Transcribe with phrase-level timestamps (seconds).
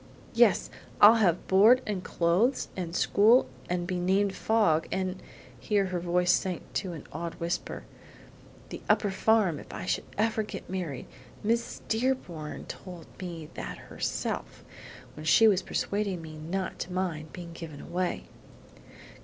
[0.33, 5.21] "Yes; I'll have board, and clothes, and school, and be named Fogg, and"
[5.59, 7.83] (here her voice sank to an awed whisper)
[8.69, 11.05] "the upper farm if I should ever get married;
[11.43, 14.63] Miss Dearborn told me that herself,
[15.15, 18.23] when she was persuading me not to mind being given away."